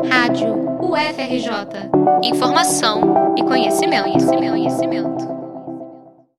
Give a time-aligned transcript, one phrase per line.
[0.00, 1.90] Rádio UFRJ.
[2.24, 5.28] Informação e conhecimento, conhecimento, conhecimento.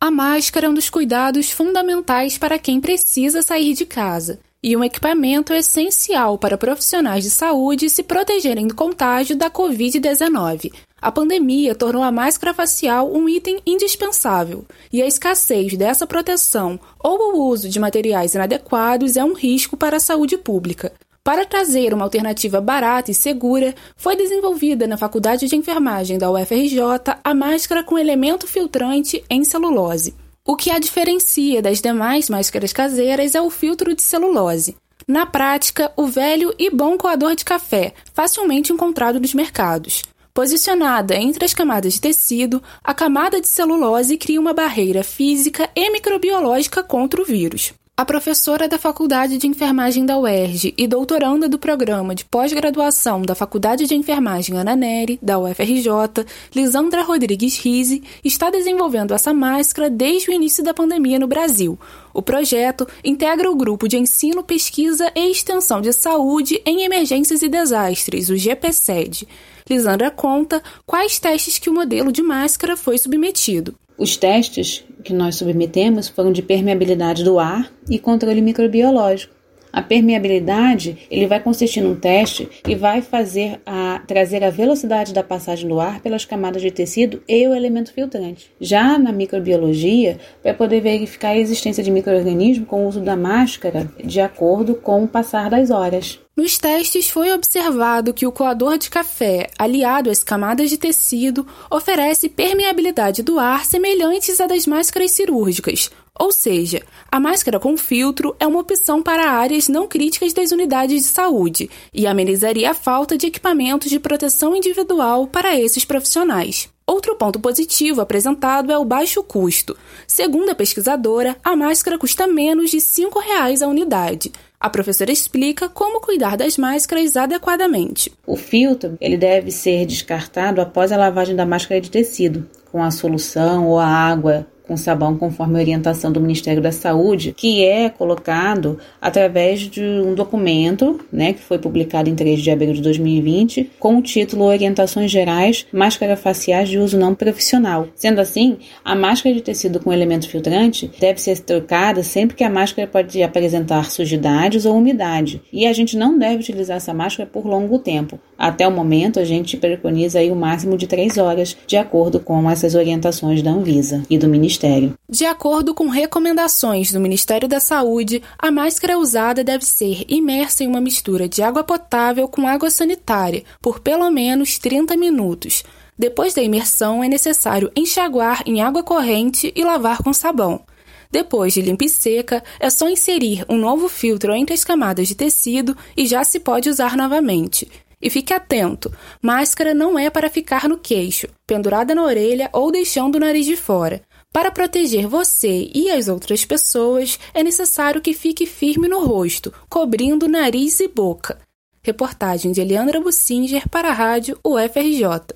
[0.00, 4.82] A máscara é um dos cuidados fundamentais para quem precisa sair de casa e um
[4.82, 10.72] equipamento essencial para profissionais de saúde se protegerem do contágio da Covid-19.
[11.00, 17.34] A pandemia tornou a máscara facial um item indispensável, e a escassez dessa proteção ou
[17.34, 20.92] o uso de materiais inadequados é um risco para a saúde pública.
[21.26, 26.78] Para trazer uma alternativa barata e segura, foi desenvolvida na Faculdade de Enfermagem da UFRJ
[27.24, 30.14] a máscara com elemento filtrante em celulose.
[30.46, 34.76] O que a diferencia das demais máscaras caseiras é o filtro de celulose.
[35.04, 40.04] Na prática, o velho e bom coador de café, facilmente encontrado nos mercados.
[40.32, 45.90] Posicionada entre as camadas de tecido, a camada de celulose cria uma barreira física e
[45.90, 47.74] microbiológica contra o vírus.
[47.98, 53.34] A professora da Faculdade de Enfermagem da UERJ e doutoranda do programa de pós-graduação da
[53.34, 60.28] Faculdade de Enfermagem Ana Neri, da UFRJ, Lisandra Rodrigues Rize, está desenvolvendo essa máscara desde
[60.28, 61.78] o início da pandemia no Brasil.
[62.12, 67.48] O projeto integra o Grupo de Ensino, Pesquisa e Extensão de Saúde em Emergências e
[67.48, 69.26] Desastres, o GPSED.
[69.70, 73.74] Lisandra conta quais testes que o modelo de máscara foi submetido.
[73.96, 79.36] Os testes que nós submetemos foram de permeabilidade do ar e controle microbiológico.
[79.72, 85.22] A permeabilidade ele vai consistir num teste e vai fazer a trazer a velocidade da
[85.22, 88.50] passagem do ar pelas camadas de tecido e o elemento filtrante.
[88.60, 93.88] Já na microbiologia, vai poder verificar a existência de microorganismos com o uso da máscara
[94.02, 96.25] de acordo com o passar das horas.
[96.38, 102.28] Nos testes foi observado que o coador de café, aliado às camadas de tecido, oferece
[102.28, 108.46] permeabilidade do ar semelhantes à das máscaras cirúrgicas, ou seja, a máscara com filtro é
[108.46, 113.26] uma opção para áreas não críticas das unidades de saúde e amenizaria a falta de
[113.26, 116.68] equipamentos de proteção individual para esses profissionais.
[116.86, 119.76] Outro ponto positivo apresentado é o baixo custo.
[120.06, 124.32] Segundo a pesquisadora, a máscara custa menos de R$ 5,00 a unidade.
[124.58, 128.12] A professora explica como cuidar das máscaras adequadamente.
[128.26, 132.90] O filtro ele deve ser descartado após a lavagem da máscara de tecido, com a
[132.90, 137.88] solução ou a água com sabão conforme a orientação do Ministério da Saúde, que é
[137.88, 143.70] colocado através de um documento, né, que foi publicado em 3 de abril de 2020,
[143.78, 147.88] com o título Orientações Gerais Máscara Faciais de Uso Não Profissional.
[147.94, 152.50] Sendo assim, a máscara de tecido com elemento filtrante deve ser trocada sempre que a
[152.50, 157.46] máscara pode apresentar sujidades ou umidade, e a gente não deve utilizar essa máscara por
[157.46, 158.18] longo tempo.
[158.36, 162.50] Até o momento, a gente preconiza aí o máximo de 3 horas, de acordo com
[162.50, 164.94] essas orientações da Anvisa e do Ministério Ministério.
[165.08, 170.66] De acordo com recomendações do Ministério da Saúde, a máscara usada deve ser imersa em
[170.66, 175.62] uma mistura de água potável com água sanitária por pelo menos 30 minutos.
[175.98, 180.62] Depois da imersão, é necessário enxaguar em água corrente e lavar com sabão.
[181.10, 185.14] Depois de limpa e seca, é só inserir um novo filtro entre as camadas de
[185.14, 187.68] tecido e já se pode usar novamente.
[188.02, 188.92] E fique atento:
[189.22, 193.56] máscara não é para ficar no queixo, pendurada na orelha ou deixando o nariz de
[193.56, 194.02] fora.
[194.36, 200.28] Para proteger você e as outras pessoas, é necessário que fique firme no rosto, cobrindo
[200.28, 201.38] nariz e boca.
[201.82, 205.34] Reportagem de Eliandra Bussinger para a Rádio UFRJ.